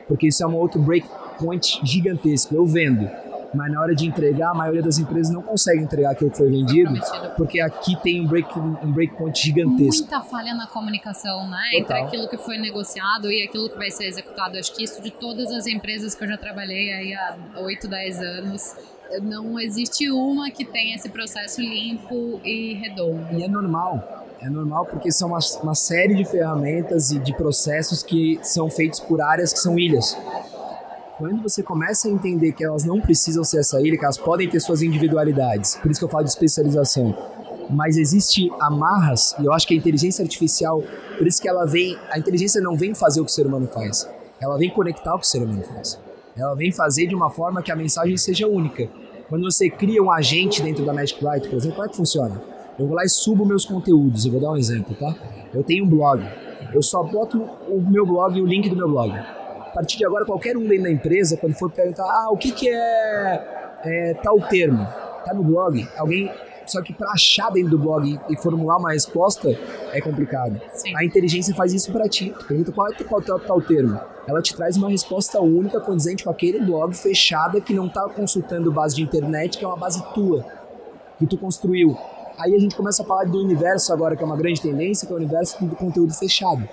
[0.09, 2.55] Porque isso é um outro breakpoint gigantesco.
[2.55, 3.09] Eu vendo,
[3.57, 6.51] mas na hora de entregar, a maioria das empresas não consegue entregar aquilo que foi
[6.51, 6.93] vendido,
[7.37, 10.09] porque aqui tem um, break, um breakpoint gigantesco.
[10.09, 11.59] Muita falha na comunicação, né?
[11.73, 11.81] Total.
[11.81, 14.59] Entre aquilo que foi negociado e aquilo que vai ser executado.
[14.59, 18.21] Acho que isso de todas as empresas que eu já trabalhei aí há 8, 10
[18.21, 18.77] anos,
[19.23, 23.27] não existe uma que tenha esse processo limpo e redondo.
[23.33, 24.27] E é normal.
[24.41, 29.01] É normal porque são uma, uma série de ferramentas e de processos que são feitos
[29.01, 30.17] por áreas que são ilhas.
[31.19, 34.51] Quando você começa a entender que elas não precisam ser essa ilha, que elas podem
[34.51, 37.17] ter suas individualidades, por isso que eu falo de especialização,
[37.71, 40.83] mas existe amarras, e eu acho que a inteligência artificial,
[41.17, 43.67] por isso que ela vem, a inteligência não vem fazer o que o ser humano
[43.67, 44.07] faz,
[44.39, 45.99] ela vem conectar o que o ser humano faz.
[46.37, 48.87] Ela vem fazer de uma forma que a mensagem seja única.
[49.31, 52.43] Quando você cria um agente dentro da Magic Light, por exemplo, como é que funciona?
[52.79, 55.17] Eu vou lá e subo meus conteúdos, eu vou dar um exemplo, tá?
[55.55, 56.23] Eu tenho um blog,
[56.75, 59.19] eu só boto o meu blog e o link do meu blog.
[59.77, 62.51] A partir de agora, qualquer um dentro da empresa, quando for perguntar, ah, o que,
[62.51, 64.83] que é, é tal termo?
[65.23, 66.33] Tá no blog, alguém
[66.65, 69.51] só que para achar dentro do blog e formular uma resposta
[69.93, 70.59] é complicado.
[70.73, 70.97] Sim.
[70.97, 72.35] A inteligência faz isso para ti.
[72.39, 74.01] Tu pergunta qual é qual é o tal termo.
[74.27, 78.73] Ela te traz uma resposta única condizente com aquele blog fechada que não está consultando
[78.73, 80.43] base de internet, que é uma base tua,
[81.19, 81.95] que tu construiu.
[82.39, 85.13] Aí a gente começa a falar do universo agora, que é uma grande tendência, que
[85.13, 86.67] é o universo do conteúdo fechado.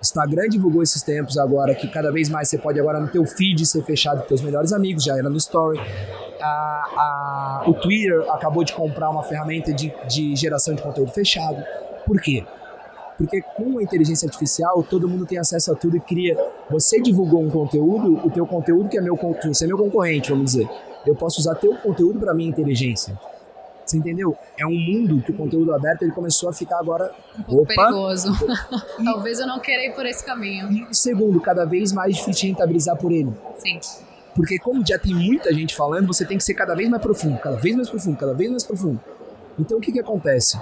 [0.00, 3.66] Instagram divulgou esses tempos agora que cada vez mais você pode agora no teu feed
[3.66, 5.78] ser fechado com teus melhores amigos, já era no story
[6.42, 11.62] a, a, o Twitter acabou de comprar uma ferramenta de, de geração de conteúdo fechado.
[12.06, 12.44] Por quê?
[13.16, 16.36] Porque com a inteligência artificial, todo mundo tem acesso a tudo e cria.
[16.70, 20.52] Você divulgou um conteúdo, o teu conteúdo que é meu, você é meu concorrente, vamos
[20.52, 20.68] dizer.
[21.06, 23.18] Eu posso usar teu conteúdo para minha inteligência.
[23.90, 24.36] Você entendeu?
[24.56, 27.74] É um mundo que o conteúdo aberto ele começou a ficar agora um pouco Opa.
[27.74, 28.30] perigoso.
[29.00, 30.70] E, Talvez eu não queira ir por esse caminho.
[30.70, 33.32] E segundo, cada vez mais difícil de rentabilizar por ele.
[33.56, 33.80] Sim.
[34.34, 37.38] Porque como já tem muita gente falando, você tem que ser cada vez mais profundo,
[37.38, 39.00] cada vez mais profundo, cada vez mais profundo.
[39.58, 40.60] Então o que, que acontece?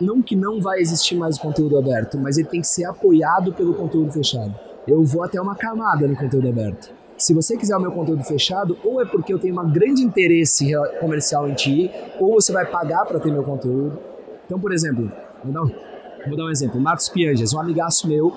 [0.00, 3.74] Não que não vai existir mais conteúdo aberto, mas ele tem que ser apoiado pelo
[3.74, 4.54] conteúdo fechado.
[4.86, 6.92] Eu vou até uma camada no conteúdo aberto.
[7.16, 10.72] Se você quiser o meu conteúdo fechado, ou é porque eu tenho um grande interesse
[11.00, 13.98] comercial em ti, ou você vai pagar para ter meu conteúdo.
[14.44, 15.10] Então, por exemplo,
[15.42, 15.70] vou dar um,
[16.28, 16.80] vou dar um exemplo.
[16.80, 18.32] Marcos Pianjas, um amigaço meu,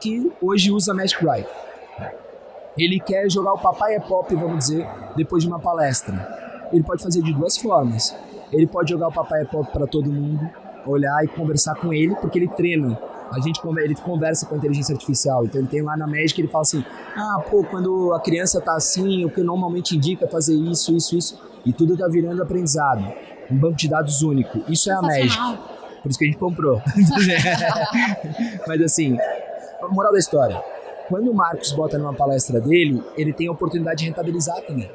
[0.00, 1.48] que hoje usa Magic Write
[2.76, 4.86] ele quer jogar o papai é pop, vamos dizer,
[5.16, 6.68] depois de uma palestra.
[6.72, 8.16] Ele pode fazer de duas formas.
[8.52, 10.48] Ele pode jogar o papai é pop para todo mundo,
[10.86, 12.98] olhar e conversar com ele, porque ele treina.
[13.30, 16.48] A gente ele conversa com a inteligência artificial, então ele tem lá na Magic ele
[16.48, 16.84] fala assim:
[17.16, 21.16] "Ah, pô, quando a criança tá assim, o que normalmente indica é fazer isso, isso,
[21.16, 23.04] isso", e tudo tá virando aprendizado.
[23.50, 24.60] Um banco de dados único.
[24.70, 25.38] Isso é a Magic.
[26.02, 26.80] Por isso que a gente comprou.
[28.66, 29.16] Mas assim,
[29.90, 30.62] moral da história
[31.08, 34.90] quando o Marcos bota numa palestra dele, ele tem a oportunidade de rentabilizar também.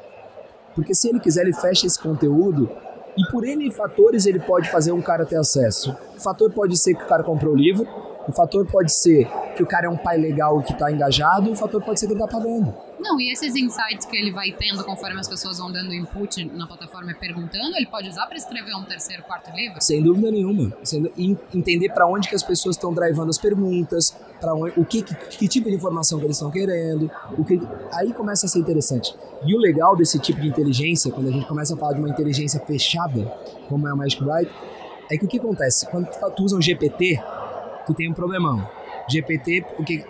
[0.74, 2.70] Porque se ele quiser, ele fecha esse conteúdo
[3.16, 5.96] e por N fatores ele pode fazer um cara ter acesso.
[6.16, 7.86] O fator pode ser que o cara comprou o livro,
[8.30, 11.56] o fator pode ser que o cara é um pai legal que está engajado, o
[11.56, 12.72] fator pode ser que ele está pagando.
[13.00, 16.66] Não, e esses insights que ele vai tendo conforme as pessoas vão dando input na
[16.66, 19.80] plataforma e perguntando, ele pode usar para escrever um terceiro, quarto livro?
[19.80, 20.72] Sem dúvida nenhuma.
[21.52, 25.48] Entender para onde que as pessoas estão drivando as perguntas, para o que, que, que,
[25.48, 27.60] tipo de informação que eles estão querendo, o que
[27.94, 29.14] aí começa a ser interessante.
[29.44, 32.08] E o legal desse tipo de inteligência, quando a gente começa a falar de uma
[32.08, 33.24] inteligência fechada,
[33.68, 34.52] como é a Magic Write,
[35.10, 35.90] é que o que acontece?
[35.90, 37.20] Quando tu usa um GPT,
[37.90, 38.68] tu tem um problemão.
[39.08, 40.04] GPT, porque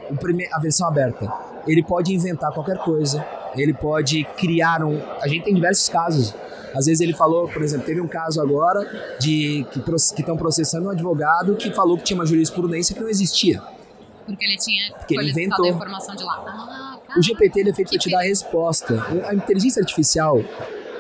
[0.53, 1.33] a versão aberta,
[1.67, 3.25] ele pode inventar qualquer coisa,
[3.57, 5.01] ele pode criar um.
[5.21, 6.35] A gente tem diversos casos.
[6.75, 8.87] Às vezes ele falou, por exemplo, teve um caso agora
[9.19, 9.81] de que
[10.21, 13.61] estão processando um advogado que falou que tinha uma jurisprudência que não existia.
[14.27, 15.65] Porque ele tinha Porque ele inventou.
[15.65, 16.45] a informação de lá.
[16.47, 19.05] Ah, o GPT ele é feito para te dar a resposta.
[19.27, 20.39] A inteligência artificial,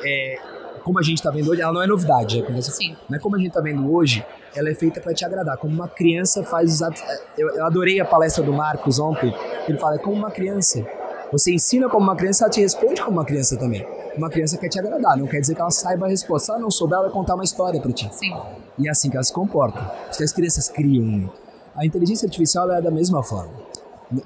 [0.02, 0.38] é,
[0.84, 2.42] como a gente está vendo hoje, ela não é novidade.
[2.42, 2.60] Né?
[2.62, 2.96] Sim.
[3.08, 5.56] Não é como a gente está vendo hoje, ela é feita para te agradar.
[5.56, 7.02] Como uma criança faz os atos.
[7.36, 9.34] Eu adorei a palestra do Marcos ontem.
[9.68, 10.84] Ele fala, é como uma criança.
[11.32, 13.86] Você ensina como uma criança, ela te responde como uma criança também.
[14.16, 16.46] Uma criança quer te agradar, não quer dizer que ela saiba a resposta.
[16.46, 18.08] Se ela não souber, ela vai contar uma história para ti.
[18.12, 18.36] Sim.
[18.76, 19.80] E é assim que ela se comporta.
[20.08, 21.32] Porque as crianças criam muito.
[21.76, 23.52] A inteligência artificial é da mesma forma.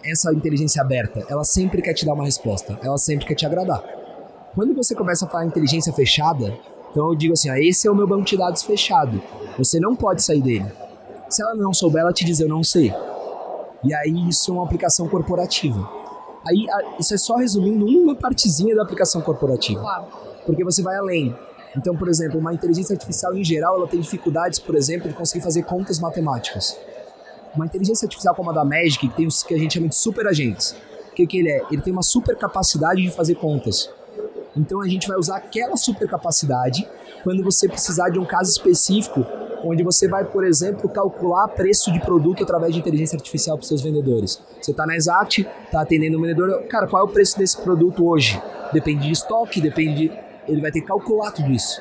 [0.02, 2.78] Essa inteligência aberta, ela sempre quer te dar uma resposta.
[2.82, 3.84] Ela sempre quer te agradar.
[4.54, 6.56] Quando você começa a falar inteligência fechada,
[6.90, 9.20] então eu digo assim, ah, esse é o meu banco de dados fechado.
[9.58, 10.70] Você não pode sair dele.
[11.28, 12.94] Se ela não souber, ela te diz, eu não sei.
[13.82, 15.90] E aí isso é uma aplicação corporativa.
[16.46, 16.66] Aí
[17.00, 19.80] isso é só resumindo uma partezinha da aplicação corporativa.
[19.80, 20.06] Claro.
[20.46, 21.36] Porque você vai além.
[21.76, 25.42] Então, por exemplo, uma inteligência artificial em geral, ela tem dificuldades, por exemplo, de conseguir
[25.42, 26.78] fazer contas matemáticas.
[27.56, 29.96] Uma inteligência artificial como a da Magic, que tem os que a gente chama de
[29.96, 30.76] super agentes.
[31.10, 31.62] O que, que ele é?
[31.72, 33.90] Ele tem uma super capacidade de fazer contas.
[34.56, 36.88] Então a gente vai usar aquela super capacidade
[37.22, 39.24] quando você precisar de um caso específico,
[39.64, 43.80] onde você vai, por exemplo, calcular preço de produto através de inteligência artificial para seus
[43.80, 44.40] vendedores.
[44.60, 48.06] Você está na Exact, está atendendo o vendedor, cara, qual é o preço desse produto
[48.06, 48.40] hoje?
[48.72, 50.12] Depende de estoque, depende.
[50.46, 51.80] Ele vai ter que calcular tudo isso.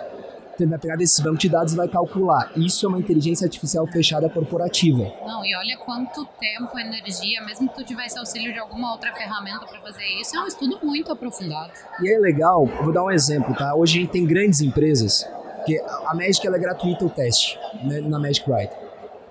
[0.60, 2.52] Vai pegar desses bancos de dados e vai calcular.
[2.56, 5.12] Isso é uma inteligência artificial fechada corporativa.
[5.26, 9.66] Não, e olha quanto tempo, energia, mesmo que tu tivesse auxílio de alguma outra ferramenta
[9.66, 11.72] para fazer isso, é um estudo muito aprofundado.
[12.02, 13.74] E é legal, vou dar um exemplo, tá?
[13.76, 18.02] Hoje a gente tem grandes empresas Porque a Magic ela é gratuita o teste né,
[18.02, 18.78] na Magic Writer.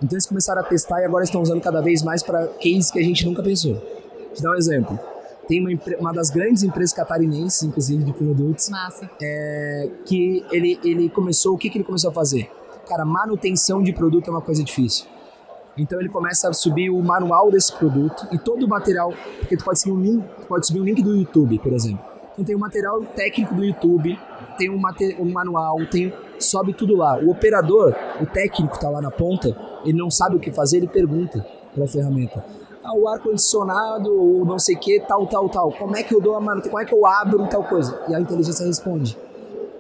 [0.03, 2.99] Então eles começaram a testar e agora estão usando cada vez mais para cases que
[2.99, 3.75] a gente nunca pensou.
[3.75, 5.12] Vou te dar um exemplo.
[5.53, 5.69] Tem uma,
[6.01, 8.71] uma das grandes empresas catarinenses, inclusive, de produtos.
[8.71, 9.11] Massa.
[9.21, 12.51] É, que ele, ele começou, o que, que ele começou a fazer?
[12.89, 15.05] Cara, manutenção de produto é uma coisa difícil.
[15.77, 19.63] Então ele começa a subir o manual desse produto e todo o material, porque tu
[19.63, 22.03] pode subir um link, pode subir um link do YouTube, por exemplo.
[22.33, 24.19] Então tem o material técnico do YouTube,
[24.57, 24.81] tem um,
[25.19, 27.19] um manual, tem sobe tudo lá.
[27.19, 30.89] O operador, o técnico está lá na ponta, ele não sabe o que fazer, ele
[30.89, 32.43] pergunta para a ferramenta.
[32.85, 35.73] Ah, o ar-condicionado, ou não sei o que, tal, tal, tal.
[35.73, 36.73] Como é que eu dou a manutenção?
[36.73, 38.01] Como é que eu abro tal coisa?
[38.09, 39.17] E a inteligência responde.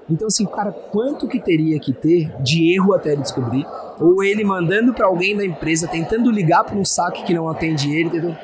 [0.08, 3.66] Então, assim, cara, quanto que teria que ter de erro até ele descobrir?
[4.00, 7.90] Ou ele mandando para alguém da empresa, tentando ligar para um saque que não atende
[7.92, 8.36] ele, entendeu?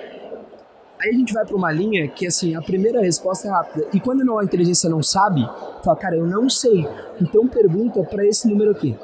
[1.01, 3.87] Aí a gente vai para uma linha que, assim, a primeira resposta é rápida.
[3.93, 5.49] E quando a inteligência não sabe,
[5.85, 6.89] fala, cara, eu não sei.
[7.21, 8.99] Então pergunta para esse número aqui.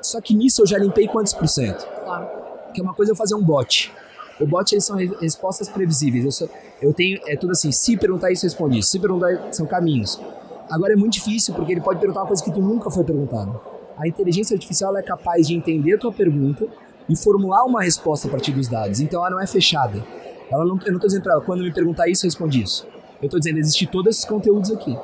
[0.00, 1.84] Só que nisso eu já limpei quantos por cento?
[2.04, 2.28] Claro.
[2.72, 3.92] Que é uma coisa eu fazer um bot.
[4.42, 6.24] O bot eles são respostas previsíveis.
[6.24, 6.46] Eu, só,
[6.80, 8.82] eu tenho, é tudo assim, se perguntar isso, responde.
[8.82, 10.20] Se perguntar, são caminhos.
[10.70, 13.60] Agora é muito difícil, porque ele pode perguntar uma coisa que tu nunca foi perguntado.
[13.96, 16.66] A inteligência artificial é capaz de entender a tua pergunta
[17.08, 19.00] e formular uma resposta a partir dos dados.
[19.00, 20.04] Então ela não é fechada.
[20.50, 22.86] Ela não, eu não estou dizendo para ela, quando me perguntar isso, responde isso.
[23.20, 24.96] Eu estou dizendo, existe todos esses conteúdos aqui.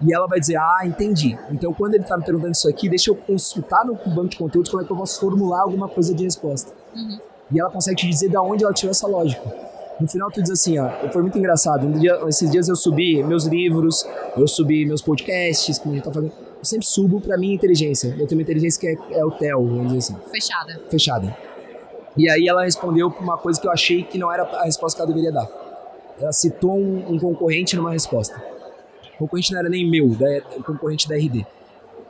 [0.00, 1.36] E ela vai dizer, ah, entendi.
[1.50, 4.70] Então, quando ele está me perguntando isso aqui, deixa eu consultar no banco de conteúdos
[4.70, 6.72] como é que eu posso formular alguma coisa de resposta.
[6.94, 7.18] Uhum.
[7.50, 9.42] E ela consegue te dizer de onde ela tirou essa lógica.
[10.00, 11.86] No final, tu diz assim, ó, foi muito engraçado.
[11.86, 14.06] Um dia, esses dias eu subi meus livros,
[14.36, 16.32] eu subi meus podcasts, como a gente tá fazendo.
[16.58, 18.08] Eu sempre subo pra minha inteligência.
[18.18, 20.30] Eu tenho uma inteligência que é, é o TEL, vamos dizer assim.
[20.30, 20.80] Fechada.
[20.88, 21.36] Fechada.
[22.16, 24.96] E aí ela respondeu pra uma coisa que eu achei que não era a resposta
[24.96, 25.48] que ela deveria dar.
[26.20, 28.40] Ela citou um, um concorrente numa resposta.
[29.14, 31.38] O concorrente não era nem meu, da, o concorrente da RD.
[31.38, 31.46] Aí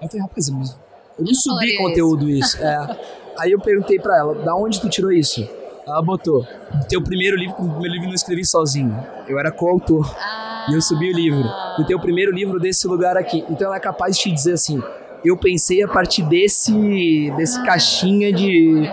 [0.03, 2.57] eu falei, rapaz, eu não, subi conteúdo isso.
[2.57, 2.64] isso.
[2.64, 3.27] É.
[3.38, 5.48] Aí eu perguntei pra ela, da onde tu tirou isso?
[5.87, 6.46] Ela botou,
[6.88, 8.94] teu primeiro livro, o primeiro livro não escrevi sozinho.
[9.27, 10.14] Eu era coautor.
[10.18, 10.66] Ah.
[10.68, 11.48] E eu subi o livro.
[11.79, 13.42] O teu primeiro livro desse lugar aqui.
[13.48, 14.83] Então ela é capaz de te dizer assim,
[15.24, 18.90] eu pensei a partir desse, desse caixinha de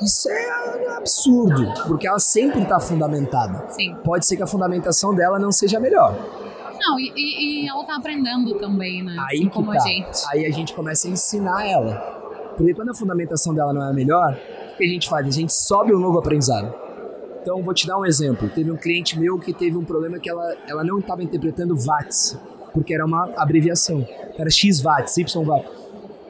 [0.00, 3.66] isso é absurdo, porque ela sempre está fundamentada.
[3.70, 3.94] Sim.
[4.04, 6.14] Pode ser que a fundamentação dela não seja melhor.
[6.78, 9.16] Não, e, e ela está aprendendo também, né?
[9.30, 9.78] Aí assim como tá.
[9.78, 10.18] a gente.
[10.30, 12.15] Aí a gente começa a ensinar ela.
[12.56, 14.38] Porque quando a fundamentação dela não é a melhor,
[14.72, 15.26] o que a gente faz?
[15.26, 16.74] A gente sobe um novo aprendizado.
[17.40, 18.48] Então, vou te dar um exemplo.
[18.48, 22.36] Teve um cliente meu que teve um problema que ela, ela não estava interpretando watts,
[22.72, 24.06] porque era uma abreviação.
[24.36, 25.70] Era X watts, Y watts.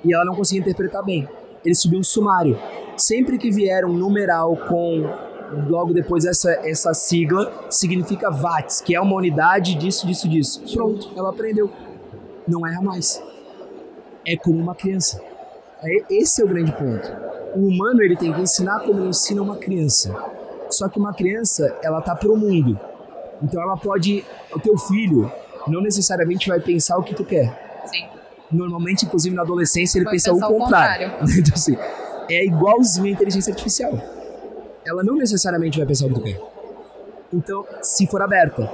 [0.04, 1.28] E ela não conseguia interpretar bem.
[1.64, 2.58] Ele subiu um sumário
[2.96, 5.04] sempre que vier um numeral com
[5.68, 10.62] logo depois essa, essa sigla, significa watts, que é uma unidade disso, disso, disso.
[10.74, 11.70] Pronto, ela aprendeu.
[12.46, 13.22] Não erra mais.
[14.26, 15.20] É como uma criança.
[15.86, 17.08] É, esse é o grande ponto.
[17.54, 20.14] O humano ele tem que ensinar como ele ensina uma criança.
[20.68, 22.78] Só que uma criança, ela tá pro mundo.
[23.42, 25.30] Então ela pode, o teu filho
[25.66, 27.82] não necessariamente vai pensar o que tu quer.
[27.86, 28.06] Sim.
[28.50, 31.10] Normalmente, inclusive na adolescência, ele vai pensa o contrário.
[31.10, 31.38] contrário.
[31.38, 31.76] então assim,
[32.28, 33.92] é igualzinho à inteligência artificial.
[34.84, 36.40] Ela não necessariamente vai pensar o que tu quer.
[37.32, 38.70] Então, se for aberta,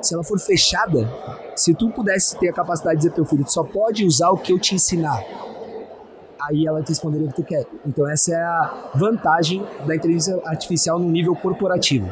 [0.00, 1.10] se ela for fechada,
[1.56, 4.38] se tu pudesse ter a capacidade de dizer teu filho, tu só pode usar o
[4.38, 5.24] que eu te ensinar,
[6.48, 7.66] aí ela te responderia o que tu quer.
[7.86, 12.08] Então essa é a vantagem da inteligência artificial no nível corporativo.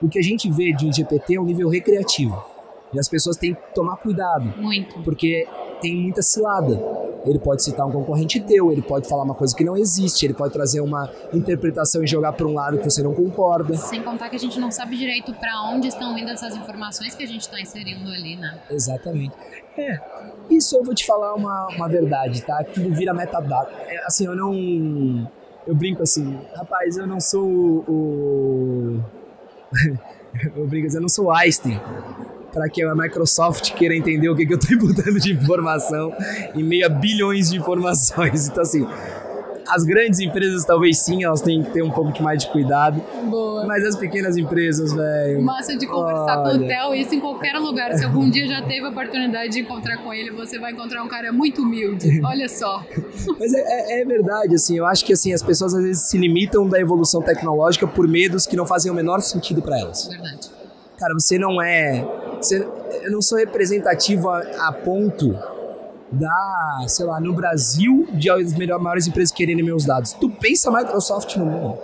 [0.00, 2.40] O que a gente vê de um GPT é um nível recreativo.
[2.92, 4.54] E as pessoas têm que tomar cuidado.
[4.56, 5.00] Muito.
[5.02, 5.46] Porque
[5.80, 6.76] tem muita cilada.
[7.24, 10.34] Ele pode citar um concorrente teu, ele pode falar uma coisa que não existe, ele
[10.34, 13.76] pode trazer uma interpretação e jogar para um lado que você não concorda.
[13.76, 17.22] Sem contar que a gente não sabe direito para onde estão indo essas informações que
[17.22, 18.58] a gente está inserindo ali, né?
[18.70, 19.34] Exatamente.
[19.76, 20.00] É,
[20.50, 22.58] isso eu vou te falar uma, uma verdade, tá?
[22.60, 23.72] Aquilo vira metadata.
[23.86, 25.30] É, assim, eu não.
[25.66, 29.00] Eu brinco assim, rapaz, eu não sou o.
[30.56, 31.80] eu brinco assim, eu não sou Einstein
[32.52, 36.12] para que a Microsoft queira entender o que, que eu estou botando de informação
[36.54, 38.48] em meio a bilhões de informações.
[38.48, 38.86] Então, assim,
[39.68, 43.02] as grandes empresas talvez sim, elas têm que ter um pouco mais de cuidado.
[43.28, 43.66] Boa.
[43.66, 45.42] Mas as pequenas empresas, velho.
[45.42, 46.58] Massa de conversar olha.
[46.58, 47.92] com o Theo, isso em qualquer lugar.
[47.94, 51.08] Se algum dia já teve a oportunidade de encontrar com ele, você vai encontrar um
[51.08, 52.20] cara muito humilde.
[52.24, 52.82] Olha só.
[53.38, 56.16] Mas é, é, é, verdade, assim, eu acho que assim, as pessoas às vezes se
[56.16, 60.08] limitam da evolução tecnológica por medos que não fazem o menor sentido para elas.
[60.08, 60.50] Verdade.
[60.98, 62.04] Cara, você não é.
[63.02, 65.36] Eu não sou representativo a, a, ponto
[66.10, 70.12] da, sei lá, no Brasil, de as melhores, maiores empresas querendo meus dados.
[70.14, 71.78] Tu pensa Microsoft no mundo.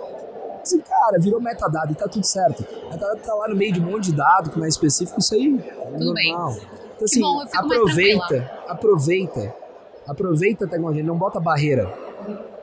[0.61, 2.65] Assim, cara, virou metadado e tá tudo certo.
[2.91, 5.35] Metadado tá lá no meio de um monte de dado que não é específico, isso
[5.35, 6.53] aí é tudo normal.
[6.53, 6.61] Bem.
[6.95, 9.65] Então, assim, bom, aproveita, aproveita
[10.07, 11.91] Aproveita a tecnologia, não bota barreira.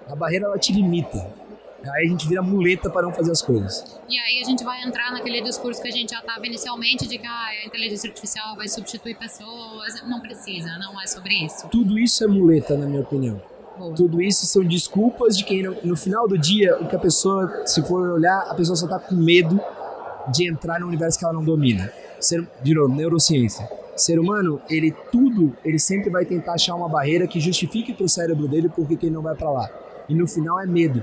[0.09, 1.27] A barreira ela te limita.
[1.91, 4.01] Aí a gente vira muleta para não fazer as coisas.
[4.09, 7.19] E aí a gente vai entrar naquele discurso que a gente já estava inicialmente de
[7.19, 10.03] que ah, a inteligência artificial vai substituir pessoas.
[10.07, 11.69] Não precisa, não é sobre isso.
[11.69, 13.41] Tudo isso é muleta, na minha opinião.
[13.79, 13.95] Bom.
[13.95, 17.67] Tudo isso são desculpas de quem, no, no, final do dia, o que a pessoa,
[17.67, 19.59] se for olhar, a pessoa só está com medo
[20.33, 21.91] de entrar no universo que ela não domina.
[22.21, 23.69] Ser, de novo, neurociência.
[23.97, 28.09] Ser humano, ele tudo, ele sempre vai tentar achar uma barreira que justifique para o
[28.09, 29.71] cérebro dele porque ele não vai para lá.
[30.09, 31.03] E no final é medo.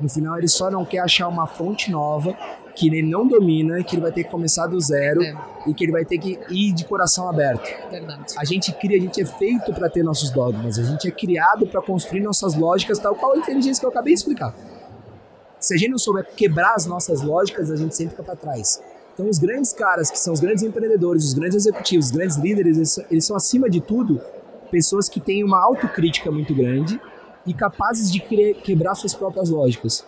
[0.00, 2.36] No final, ele só não quer achar uma fonte nova
[2.74, 5.34] que ele não domina, que ele vai ter que começar do zero é.
[5.66, 7.68] e que ele vai ter que ir de coração aberto.
[7.90, 8.34] Verdade.
[8.38, 11.66] A gente cria, a gente é feito para ter nossos dogmas, a gente é criado
[11.66, 14.54] para construir nossas lógicas, tal qual a inteligência que eu acabei de explicar.
[15.58, 18.80] Se a gente não souber quebrar as nossas lógicas, a gente sempre fica para trás.
[19.12, 22.76] Então, os grandes caras, que são os grandes empreendedores, os grandes executivos, os grandes líderes,
[22.76, 24.20] eles, eles são, acima de tudo,
[24.70, 27.00] pessoas que têm uma autocrítica muito grande
[27.48, 28.20] e capazes de
[28.62, 30.04] quebrar suas próprias lógicas.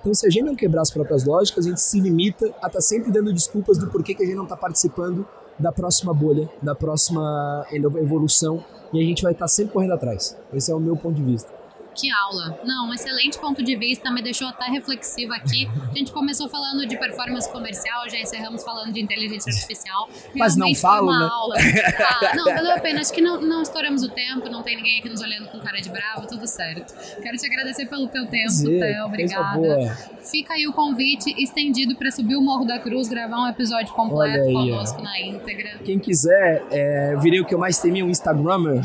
[0.00, 2.70] Então, se a gente não quebrar as próprias lógicas, a gente se limita a estar
[2.70, 5.24] tá sempre dando desculpas do porquê que a gente não está participando
[5.56, 10.36] da próxima bolha, da próxima evolução, e a gente vai estar tá sempre correndo atrás.
[10.52, 11.61] Esse é o meu ponto de vista.
[11.94, 12.58] Que aula!
[12.64, 15.68] Não, um excelente ponto de vista, me deixou até reflexiva aqui.
[15.90, 20.08] A gente começou falando de performance comercial, já encerramos falando de inteligência artificial.
[20.34, 21.28] Mas não falo, né?
[21.30, 21.54] Aula.
[21.98, 23.00] Ah, não, valeu a pena.
[23.00, 25.80] Acho que não, não estouramos o tempo, não tem ninguém aqui nos olhando com cara
[25.80, 26.94] de bravo, tudo certo.
[27.20, 30.12] Quero te agradecer pelo teu tempo, Theo, obrigada.
[30.30, 34.44] Fica aí o convite estendido para subir o Morro da Cruz, gravar um episódio completo
[34.44, 35.04] aí, conosco ó.
[35.04, 35.78] na íntegra.
[35.84, 38.80] Quem quiser, é, virei o que eu mais temia, um Instagrammer.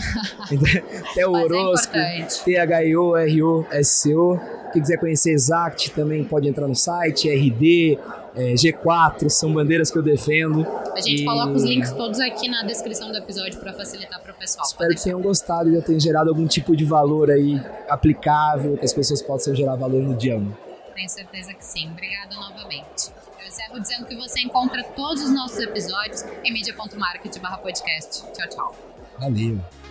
[1.14, 4.40] Theo Orozco, é THIO R-O-S-C-O.
[4.74, 7.98] Quem quiser conhecer Exact também pode entrar no site, RD,
[8.36, 10.66] é, G4, são bandeiras que eu defendo.
[10.94, 11.26] A gente e...
[11.26, 14.66] coloca os links todos aqui na descrição do episódio para facilitar para o pessoal.
[14.66, 18.86] Espero que tenham gostado e já tenham gerado algum tipo de valor aí aplicável, que
[18.86, 20.52] as pessoas possam gerar valor no dia 1.
[20.96, 21.90] Tenho certeza que sim.
[21.92, 23.12] Obrigada novamente.
[23.40, 28.24] Eu encerro dizendo que você encontra todos os nossos episódios em media.market podcast.
[28.34, 28.76] Tchau, tchau.
[29.20, 29.78] Valeu.